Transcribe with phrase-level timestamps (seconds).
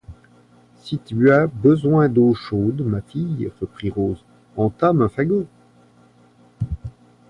[0.77, 4.25] Si tu as besoin d’eau chaude, ma fille, reprit Rose,
[4.57, 5.45] entame un fagot.